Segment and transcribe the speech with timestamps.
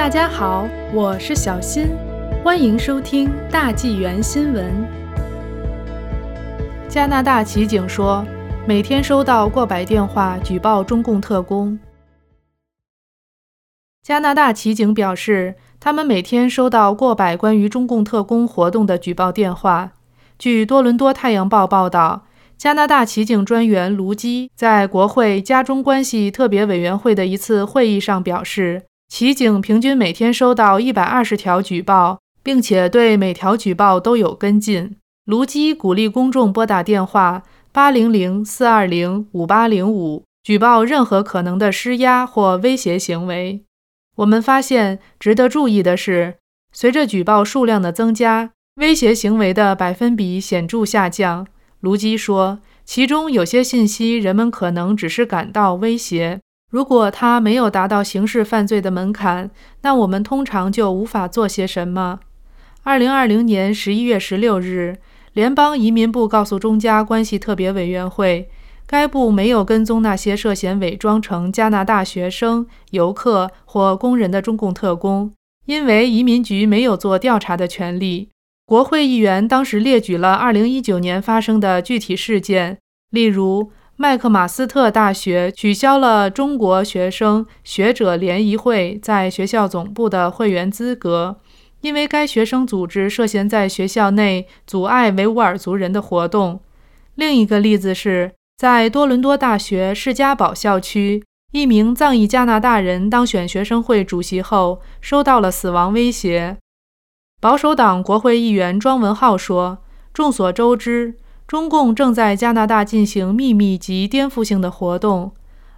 [0.00, 1.88] 大家好，我是小新，
[2.42, 4.64] 欢迎收听大纪元新闻。
[6.88, 8.24] 加拿大骑警说，
[8.66, 11.78] 每天收到过百电话举报中共特工。
[14.02, 19.92] 加拿大骑警表示，他们每天收到过百关于中共特工活动的举报电话。
[20.38, 22.24] 据多伦多太阳报报道。
[22.56, 34.96] 加拿大骑警专员卢基在国会加中关系特别委员会的一次会议上表示，骑警平均每天收到一百二十条举报，并且对每条举报都有跟进。
[35.26, 43.64] 卢基鼓励公众拨打电话八零零四二零五八零五，举报任何可能的施压或威胁行为。
[44.14, 46.36] 我们发现，值得注意的是，
[46.72, 51.48] 随着举报数量的增加，威胁行为的百分比显著下降。
[51.80, 56.40] 卢基说：“其中有些信息，人们可能只是感到威胁。
[56.70, 59.50] 如果他没有达到刑事犯罪的门槛，
[59.82, 62.20] 那我们通常就无法做些什么。”
[62.82, 64.96] 二零二零年十一月十六日，
[65.34, 68.48] 联邦移民部告诉中加关系特别委员会，
[68.86, 75.32] 该部没有跟踪那些涉嫌伪装成加拿大学生、游客或工人的中共特工，
[75.66, 78.30] 因为移民局没有做调查的权利。
[78.64, 82.78] 国会议员当时列举了2019年发生的具体事件，
[83.10, 91.38] 例如麦克马斯特大学取消了中国学生学者联谊会在学校总部的会员资格，
[91.82, 96.62] 因为该学生组织涉嫌在学校内阻碍维吾尔族人的活动。
[97.16, 106.56] 另一个例子是在多伦多大学士嘉堡校区，一名藏裔加拿大人当选学生会主席后，收到了死亡威胁。
[107.38, 109.80] 保守党国会议员庄文浩说
[110.14, 111.16] ：“众所周知，
[111.50, 115.32] 中共正在加拿大进行秘密及颠覆性的活动。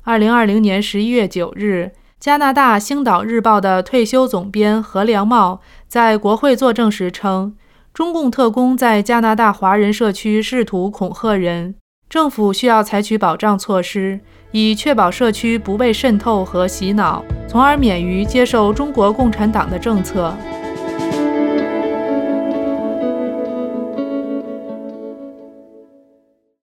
[0.04, 7.54] ”2020 年11月9日，加拿大《星岛日报》的退休总编何良茂在国会作证时称，
[7.94, 11.74] 中共特工在加拿大华人社区试图恐吓人，
[12.10, 20.36] 政府需要采取保障措施，以确保社区不被渗透和洗脑，从而免于接受中国共产党的政策。